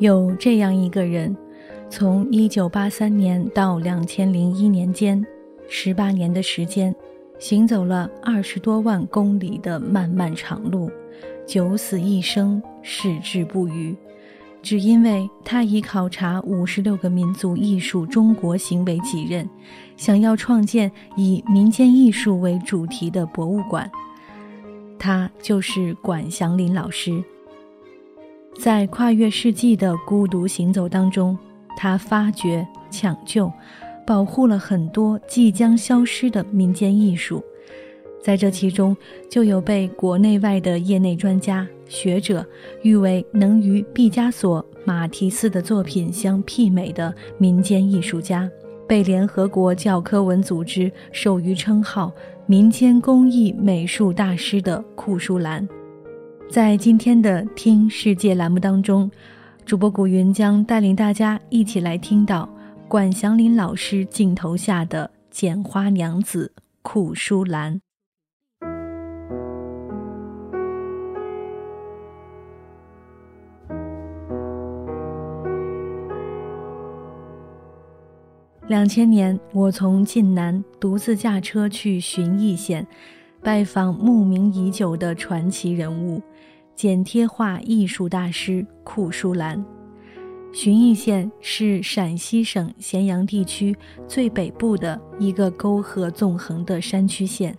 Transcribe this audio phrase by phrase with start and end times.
[0.00, 1.36] 有这样一个人，
[1.90, 5.22] 从一九八三年到两千零一年间，
[5.68, 6.94] 十八年的时间，
[7.38, 10.90] 行走了二十多万公里的漫漫长路，
[11.46, 13.94] 九死一生，矢志不渝，
[14.62, 19.46] 只因为他以考察五十六个民族艺术中国行为己任，
[19.98, 23.90] 想要创建以民间艺术为主题的博物馆。
[24.98, 27.22] 他就是管祥林老师。
[28.58, 31.38] 在跨越世纪的孤独行走当中，
[31.76, 33.50] 他发掘、抢救、
[34.06, 37.42] 保护了很多即将消失的民间艺术。
[38.22, 38.94] 在这其中，
[39.30, 42.44] 就有被国内外的业内专家学者
[42.82, 48.46] 誉为能与毕加索、马蒂斯的作品相媲美的民间艺术家，
[48.86, 52.12] 被联合国教科文组织授予称号
[52.44, 55.66] “民间工艺美术大师”的库舒兰。
[56.50, 59.08] 在今天的“听世界”栏目当中，
[59.64, 62.48] 主播古云将带领大家一起来听到
[62.88, 67.80] 管祥林老师镜头下的剪花娘子库舒兰。
[78.66, 82.84] 两千年，我从晋南独自驾车去旬邑县，
[83.42, 86.20] 拜访慕名已久的传奇人物。
[86.74, 89.62] 剪贴画艺术大师库舒兰，
[90.50, 93.76] 旬邑县是陕西省咸阳地区
[94.08, 97.54] 最北部的一个沟壑纵横的山区县，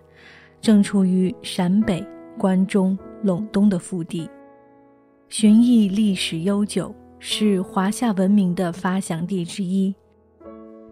[0.60, 2.04] 正处于陕北、
[2.36, 4.28] 关中、陇东的腹地。
[5.28, 9.94] 旬邑历史悠久，是华夏文明的发祥地之一。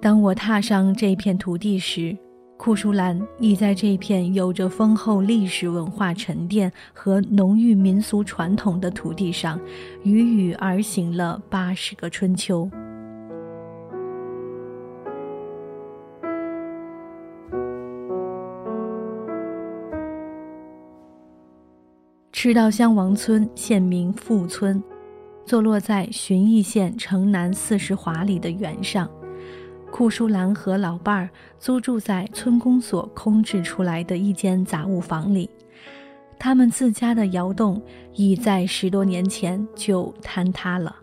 [0.00, 2.16] 当我踏上这片土地时，
[2.62, 9.58] 库舒兰已在这片有着丰厚历史文化沉淀和浓郁民俗传统的土地上，
[10.02, 12.70] 与雨而行了八十个春秋。
[22.30, 24.84] 赤道乡王村现名富村，
[25.46, 29.10] 坐落在旬邑县城南四十华里的原上。
[29.90, 31.28] 库舒兰和老伴儿
[31.58, 35.50] 租住在村公所空置出来的一间杂物房里，
[36.38, 37.82] 他们自家的窑洞
[38.14, 40.96] 已在十多年前就坍塌了。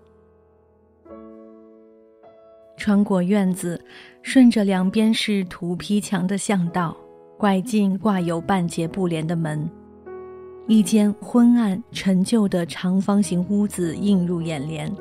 [2.76, 3.80] 穿过院子，
[4.22, 6.96] 顺着两边是土坯墙的巷道，
[7.38, 9.70] 拐进挂有半截布帘的门，
[10.68, 14.92] 一间昏暗陈旧的长方形屋子映入眼帘，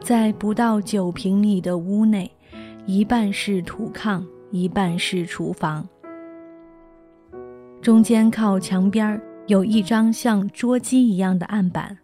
[0.00, 2.30] 在不到九平米的屋内。
[2.86, 5.88] 一半是土炕，一半是厨房。
[7.80, 11.96] 中间靠墙边有一张像桌机一样的案板。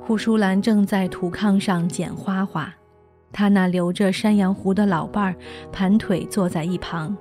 [0.00, 2.74] 库舒兰正在土炕上剪花花，
[3.30, 5.36] 他那留着山羊胡的老伴儿
[5.70, 7.14] 盘腿坐在一旁。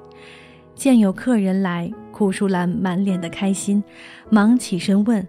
[0.74, 3.84] 见有客人来，库舒兰满脸的开心，
[4.30, 5.28] 忙起身问：“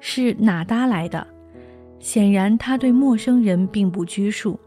[0.00, 1.24] 是哪搭来的？”
[2.00, 4.58] 显然他对陌生人并不拘束。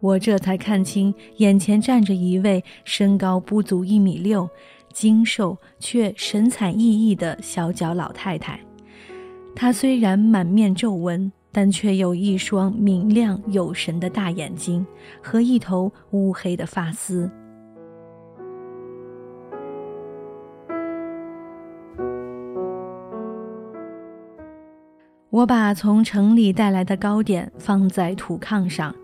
[0.00, 4.48] 我这才看清，眼前站着一位身高不足一米六、
[4.92, 8.60] 精瘦却神采奕奕的小脚老太太。
[9.54, 14.86] 她虽然满面皱纹，但却有一双明亮有神的大眼睛
[15.22, 17.30] 和一头乌黑的发丝。
[25.30, 28.94] 我把从城里带来的糕点放在土炕上。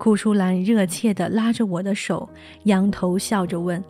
[0.00, 2.26] 库舒兰热切地拉着我的手，
[2.62, 3.84] 仰头笑着问：“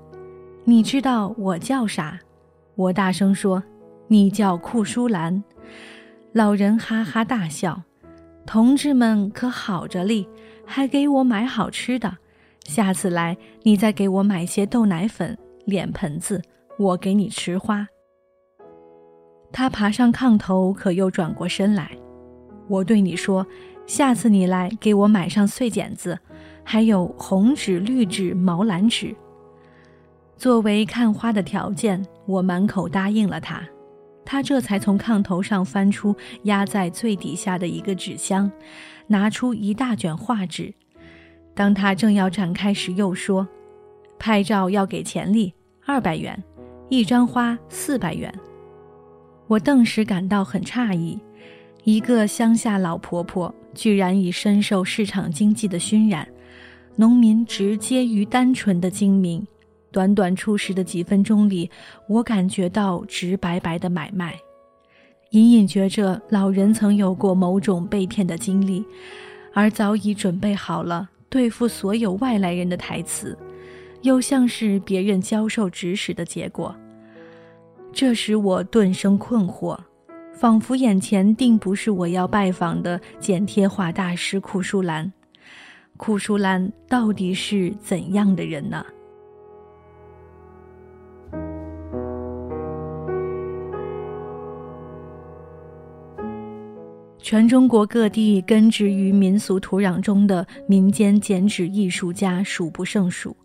[0.66, 2.18] 你知道我叫啥？”
[2.74, 3.62] 我大声说
[4.08, 5.44] ：“你叫库舒兰。”
[6.34, 7.80] 老人哈哈大笑
[8.44, 10.28] ：“同志们可好着哩，
[10.66, 12.12] 还给我买好吃的。
[12.64, 16.42] 下次来，你再给我买些豆奶粉、脸盆子，
[16.76, 17.86] 我给你吃花。”
[19.52, 21.92] 他爬上炕头，可又转过身来。
[22.66, 23.46] 我对你说。
[23.90, 26.16] 下次你来给我买上碎剪子，
[26.62, 29.12] 还有红纸、绿纸、毛蓝纸。
[30.36, 33.60] 作为看花的条件，我满口答应了他。
[34.24, 36.14] 他这才从炕头上翻出
[36.44, 38.48] 压在最底下的一个纸箱，
[39.08, 40.72] 拿出一大卷画纸。
[41.52, 43.48] 当他正要展开时，又说
[44.20, 45.52] ：“拍照要给钱哩，
[45.84, 46.40] 二百元，
[46.88, 48.32] 一张花四百元。”
[49.48, 51.18] 我顿时感到很诧异，
[51.82, 53.52] 一个乡下老婆婆。
[53.74, 56.26] 居然已深受市场经济的熏染，
[56.96, 59.46] 农民直接于单纯的精明。
[59.92, 61.68] 短短初识的几分钟里，
[62.08, 64.38] 我感觉到直白白的买卖，
[65.30, 68.84] 隐隐觉着老人曾有过某种被骗的经历，
[69.52, 73.36] 而早已准备好了对付所有外来人的台词，
[74.02, 76.72] 又像是别人教授指使的结果。
[77.92, 79.76] 这使我顿生困惑，
[80.40, 85.12] 仿佛眼前定不是我要拜访的剪贴画大师库舒兰。
[85.98, 88.82] 库舒兰到底是怎样的人呢？
[97.18, 103.36] 全中国各地根植于民俗土壤中的民间剪纸艺术家数不胜数，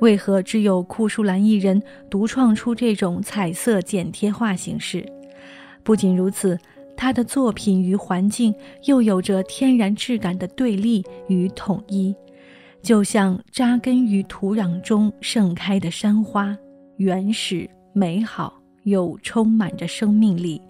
[0.00, 5.04] 为何只有库舒兰一人独创出这种彩色剪贴画形式？
[5.82, 6.58] 不仅如此，
[6.96, 8.54] 他的作品与环境
[8.84, 12.14] 又有着天然质感的对立与统一，
[12.82, 16.56] 就像扎根于土壤中盛开的山花，
[16.96, 20.60] 原始、美好又充满着生命力。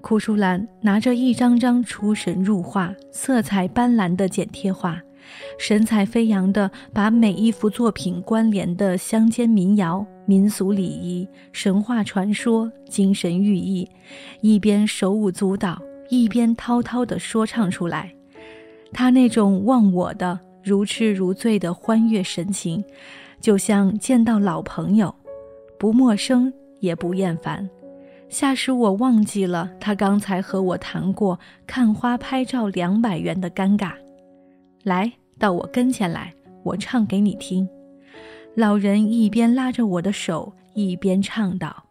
[0.00, 5.00] 库舒兰拿着一张张出神入化、色彩斑斓的剪贴画，
[5.58, 13.90] 神采飞扬地把每一幅作品关联的乡间民谣、民俗礼仪、神话传说、精神寓意，
[14.42, 15.76] 一边手舞足蹈，
[16.08, 18.14] 一边滔滔地说唱出来。
[18.92, 22.84] 他那种忘我的、如痴如醉的欢悦神情，
[23.40, 25.12] 就像见到老朋友，
[25.76, 27.68] 不陌生也不厌烦。
[28.28, 31.36] 吓使我忘记了他刚才和我谈过
[31.66, 33.94] 看花拍照两百元的尴尬。
[34.84, 36.32] 来到我跟前来，
[36.62, 37.68] 我唱给你听。
[38.60, 41.84] 老人一边拉着我的手，一边唱道：“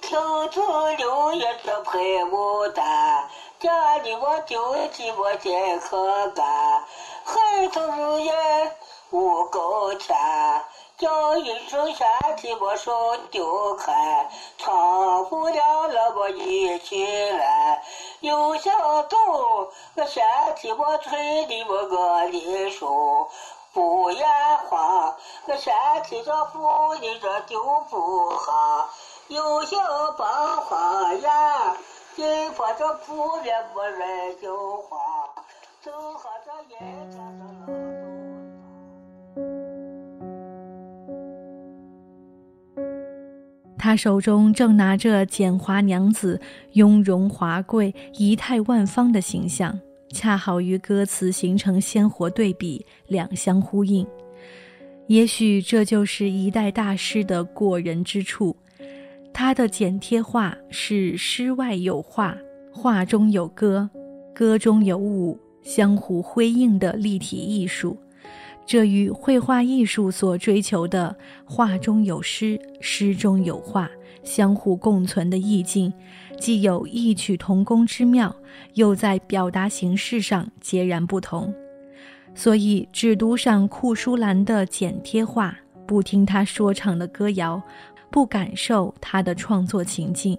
[0.00, 3.28] 秋春六月的陪牡丹，
[3.60, 6.82] 家里我就寂寞见河干，
[7.26, 8.32] 黑头日夜
[9.10, 10.16] 无够天。”
[10.96, 12.06] 叫一声下
[12.38, 12.90] 去，我手
[13.30, 14.26] 丢开，
[14.56, 17.82] 唱不了那么一起来。
[18.20, 18.70] 有小
[19.02, 19.18] 动，
[19.94, 20.22] 我下
[20.56, 23.28] 去我吹的我个梨树
[23.76, 24.24] 不言
[24.70, 25.14] 话，
[25.46, 28.88] 我下去这扶你这丢不好。
[29.28, 29.76] 有小
[30.16, 31.76] 棒花呀，
[32.14, 34.96] 金花这不面不人就花，
[35.82, 36.78] 走下这夜
[37.10, 37.44] 间的。
[43.78, 46.40] 他手中正拿着简华娘子
[46.72, 49.78] 雍容华贵、仪态万方的形象，
[50.12, 54.06] 恰好与歌词形成鲜活对比，两相呼应。
[55.06, 58.56] 也许这就是一代大师的过人之处。
[59.32, 62.36] 他的剪贴画是诗外有画，
[62.72, 63.88] 画中有歌，
[64.34, 67.96] 歌中有舞，相互辉映的立体艺术。
[68.66, 71.16] 这与绘画艺术所追求的
[71.46, 73.88] “画中有诗，诗中有画”
[74.24, 75.92] 相互共存的意境，
[76.40, 78.34] 既有异曲同工之妙，
[78.74, 81.54] 又在表达形式上截然不同。
[82.34, 87.62] 所以，只读上库舒兰的剪贴画，不听他说唱的歌谣，
[88.10, 90.36] 不感受他的创作情境。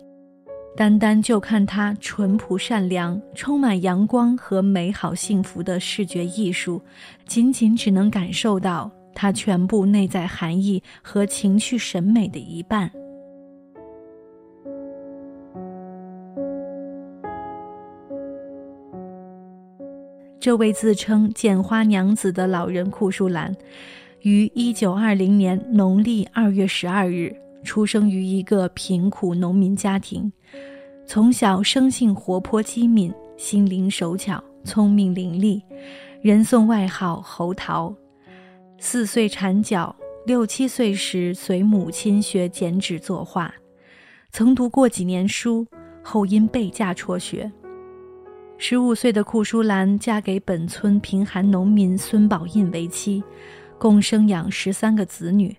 [0.77, 6.79] 单单就看他淳朴善良、充满阳光和美好幸福的视觉艺术，
[7.25, 12.91] 仅仅只能感受到他全部内在含义和情趣审美的一半。
[20.39, 23.51] 这位自称“剪花娘子”的老人库舒兰，
[24.21, 30.31] 于一九二零年农历二月十二日出生于一个贫苦农民家庭。
[31.07, 35.61] 从小生性活泼机敏，心灵手巧，聪明伶俐，
[36.21, 37.95] 人送外号“猴桃”。
[38.77, 39.95] 四岁缠脚，
[40.25, 43.53] 六七岁时随母亲学剪纸作画，
[44.31, 45.65] 曾读过几年书，
[46.03, 47.49] 后因备嫁辍学。
[48.57, 53.23] 十五岁的库淑兰嫁给本村贫寒农民孙宝印为妻，
[53.79, 55.55] 共生养十三个子女。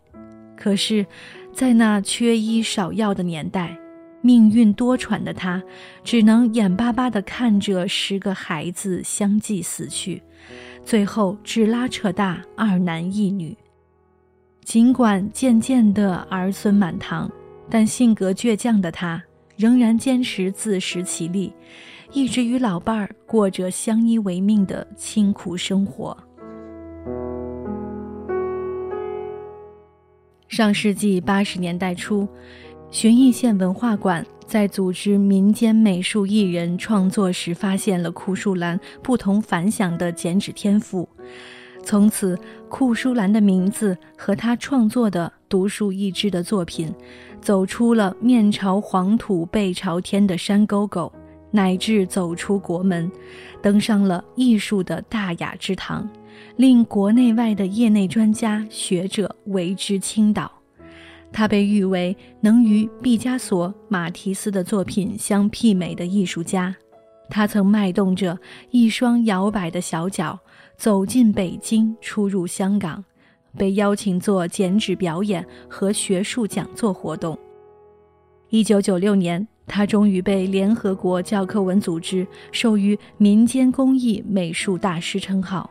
[0.55, 1.07] 可是，
[1.55, 3.75] 在那缺医少药的年代，
[4.20, 5.62] 命运多舛的他，
[6.02, 10.20] 只能眼巴巴地看着十个孩子相继死去，
[10.84, 13.56] 最后只拉扯大二男一女。
[14.64, 17.30] 尽管渐渐的儿孙满堂，
[17.70, 19.22] 但性格倔强的他
[19.56, 21.52] 仍然坚持自食其力，
[22.12, 26.16] 一直与老伴儿过着相依为命的清苦生活。
[30.48, 32.26] 上世纪八十年代初。
[32.90, 41.07] 旬邑县文化馆在组织民间美术艺人创作时，发现了库舒兰不同凡响的剪纸天赋。
[41.85, 42.37] 从此，
[42.68, 46.92] 库舒兰的名字和他创作的独树一帜的作品，
[47.42, 51.12] 走出了面朝黄土背朝天的山沟沟，
[51.50, 53.11] 乃至走出国门，
[53.62, 56.09] 登上了艺术的大雅之堂，
[56.57, 60.50] 令国内外的业内专家学者为之倾倒。
[61.32, 66.75] 他被誉为能与毕加索、马提斯的作品相媲美的艺术家。
[67.30, 68.38] 他曾迈动着
[68.70, 70.38] 一双摇摆的小脚，
[70.76, 73.04] 走进北京，出入香港，
[73.56, 77.38] 被邀请做剪纸表演和学术讲座活动。
[78.49, 85.70] 一九九六年，他终于被联合国教科文组织授予民间工艺美术大师称号。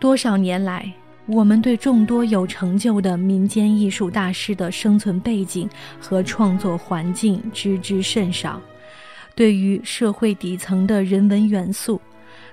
[0.00, 0.90] 多少年来，
[1.26, 5.68] 我们对众多有成就的民间艺术大师的生存背景
[6.00, 8.58] 和创作环境知之甚少，
[9.34, 12.00] 对于社会底层的人文元素，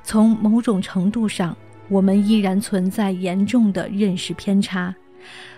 [0.04, 1.56] 从某种程度上，
[1.88, 4.94] 我们依然存在严重的认识偏差。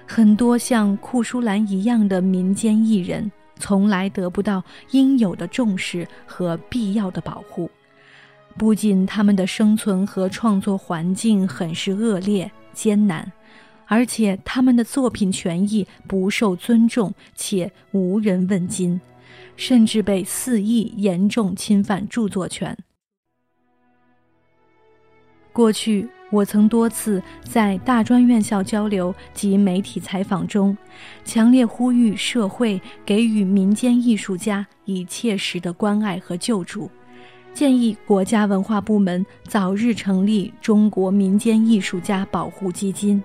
[0.06, 7.68] 很多像库舒兰一样的民间艺人，从来得不到应有的重视和必要的保护。
[8.58, 13.32] 不仅他们的生存和创作环境很是恶劣艰难，
[13.86, 19.00] 而且他们的作品权益不受尊重且无人问津，
[19.56, 22.78] 甚至被肆意严重侵犯著作权。
[25.54, 30.78] 过去，我曾多次在大专院校交流及媒体采访中，
[31.26, 36.90] 强烈呼吁社会给予民间艺术家以切实的关爱和救助。
[37.54, 43.22] 建议国家文化部门早日成立中国民间艺术家保护基金，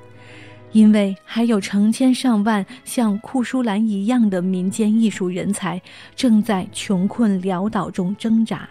[0.73, 5.81] 因为还有成千上万像库舒兰一样的民间艺术人才
[6.17, 8.69] 正在穷困潦倒中挣扎。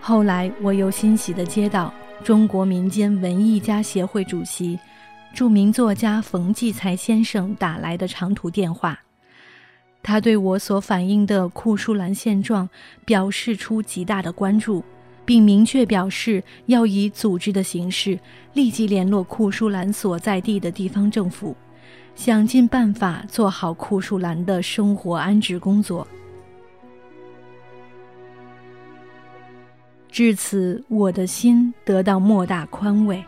[0.00, 4.76] 后来，我又欣喜地接到中国民间文艺家协会主席。
[5.32, 8.98] 著名作家冯骥才先生打来的长途电话，
[10.02, 12.68] 他对我所反映的库舒兰现状
[13.04, 14.84] 表示出极大的关注，
[15.24, 18.18] 并明确表示要以组织的形式
[18.52, 21.56] 立即联络库舒兰所在地的地方政府，
[22.14, 26.06] 想尽办法做好库舒兰的生活安置工作。
[30.10, 33.24] 至此，我的心得到莫大宽慰。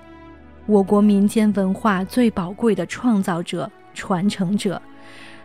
[0.66, 4.80] 我国民间文化最宝贵的创造者、传承者，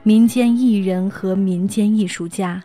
[0.01, 2.63] 民间艺人和民间艺术家，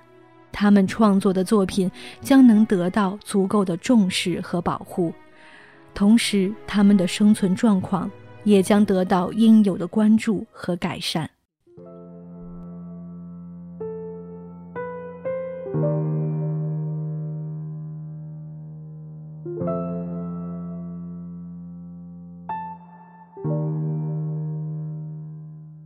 [0.52, 5.12] 他们创作的作品将能得到足够的重视和保护，
[5.94, 8.08] 同时他们的生存状况
[8.44, 11.28] 也将得到应有的关注和改善。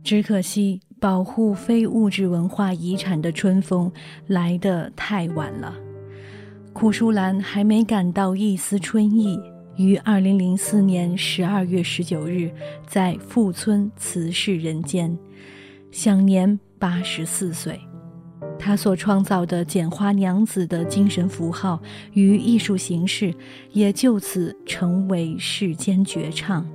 [0.09, 3.91] 只可惜，保护非物质文化遗产的春风
[4.25, 5.75] 来得太晚了。
[6.73, 9.39] 库舒兰还没感到一丝春意，
[9.77, 12.51] 于二零零四年十二月十九日
[12.87, 15.15] 在富村辞世人间，
[15.91, 17.79] 享年八十四岁。
[18.57, 21.79] 他所创造的剪花娘子的精神符号
[22.13, 23.31] 与艺术形式，
[23.73, 26.65] 也就此成为世间绝唱。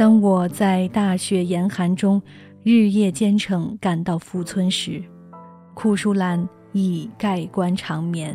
[0.00, 2.22] 当我在大雪严寒中
[2.62, 5.04] 日夜兼程赶到富村时，
[5.74, 8.34] 库舒兰已盖棺长眠。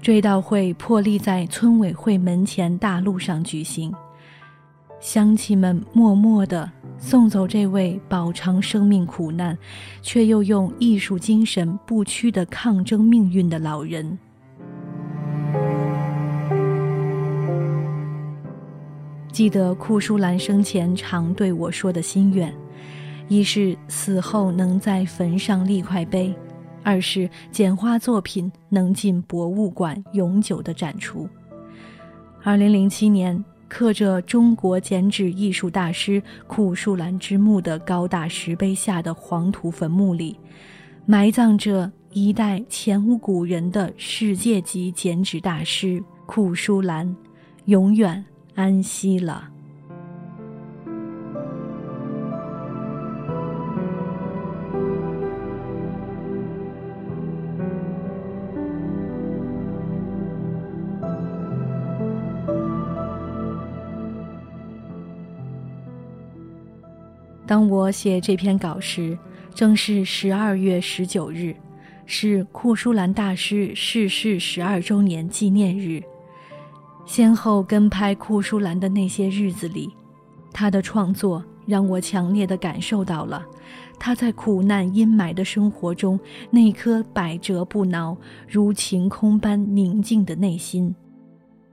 [0.00, 3.92] 追悼会破例在村委会门前大路上举行，
[5.00, 9.58] 乡亲们默默地送走这位饱尝生命苦难，
[10.02, 14.16] 却又用艺术精神不屈地抗争命运的老人。
[19.36, 22.50] 记得库舒兰生前常对我说的心愿，
[23.28, 26.34] 一是死后能在坟上立块碑，
[26.82, 31.28] 二是简花作品能进博物馆永久的展出。
[32.42, 40.34] 二零零七年，刻着中国剪纸艺术大师库舒兰之墓的高大石碑下的黄土坟墓里，
[41.04, 47.14] 埋葬着一代前无古人的世界级剪纸大师库舒兰，
[47.66, 48.24] 永远。
[48.56, 49.50] 安息了。
[67.46, 69.16] 当我写这篇稿时，
[69.54, 71.54] 正是十二月十九日，
[72.04, 76.02] 是库舒兰大师逝世十二周年纪念日。
[77.06, 79.88] 先后跟拍库舒兰的那些日子里，
[80.52, 83.46] 他的创作让我强烈地感受到了
[83.98, 86.18] 他在苦难阴霾的生活中
[86.50, 90.94] 那颗百折不挠、如晴空般宁静的内心。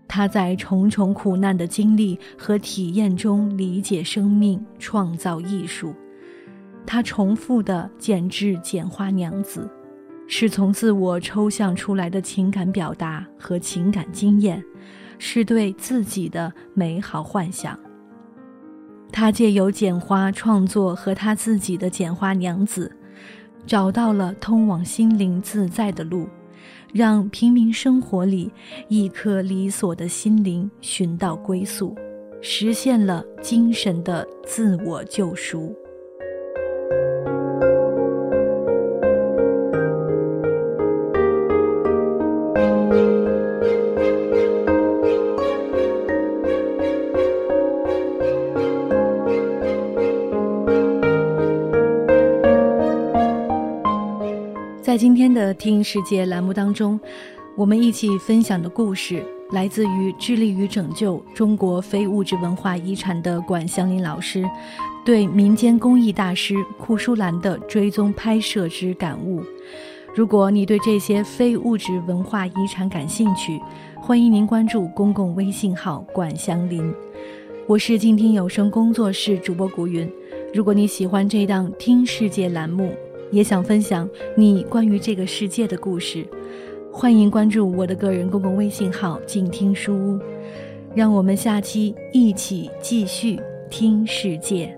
[0.08, 5.94] 他在重重苦难的经历和体验中理解生命，创造艺术。
[6.86, 9.68] 他重复的剪制剪花娘子，
[10.28, 14.64] 是从自我抽象出来的情感表达和情感经验。
[15.18, 17.78] 是对自己的美好幻想。
[19.12, 22.92] 他借由剪花创作和他自己的剪花娘子，
[23.66, 26.28] 找到了通往心灵自在的路，
[26.92, 28.52] 让平民生活里
[28.88, 31.96] 一颗离索的心灵寻到归宿，
[32.42, 35.76] 实现了精神的自我救赎。
[54.94, 57.00] 在今天的“听世界”栏目当中，
[57.56, 64.48] 我们一起分享的故事来自于致力于拯救中国非物质文化遗产的管祥林老师
[65.04, 69.42] 对民间工艺大师库舒兰的追踪拍摄之感悟。
[70.14, 73.60] 如果你对这些非物质文化遗产感兴趣，
[73.96, 76.94] 欢迎您关注公共微信号“管祥林”。
[77.66, 80.08] 我是静听有声工作室主播古云。
[80.54, 82.94] 如果你喜欢这档“听世界”栏目，
[83.34, 86.24] 也想分享你关于这个世界的故事，
[86.92, 90.20] 欢迎关注我的个人公共微信号“静听书屋”，
[90.94, 94.78] 让我们下期一起继续听世界。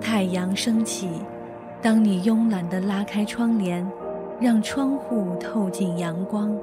[0.00, 1.08] 太阳升起，
[1.82, 3.84] 当你慵懒地拉开窗帘，
[4.40, 6.56] 让窗户透进阳光。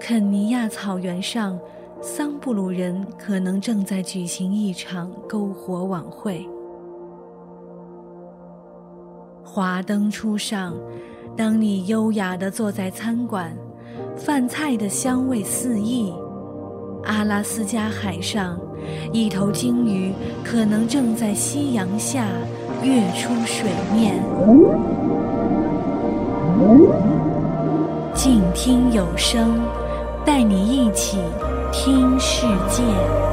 [0.00, 1.58] 肯尼亚草原上，
[2.00, 6.48] 桑布鲁人可能正在举行一场篝火晚会。
[9.44, 10.74] 华灯初上，
[11.36, 13.54] 当你优雅地坐在餐馆，
[14.16, 16.12] 饭菜的香味四溢。
[17.04, 18.58] 阿拉斯加海上，
[19.12, 20.12] 一头鲸鱼
[20.44, 22.28] 可能正在夕阳下
[22.82, 24.22] 跃出水面。
[28.14, 29.58] 静听有声。
[30.28, 31.16] 带你一起
[31.72, 33.27] 听世界。